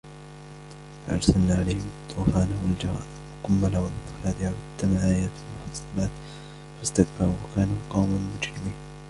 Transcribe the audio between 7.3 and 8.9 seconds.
وكانوا قوما مجرمين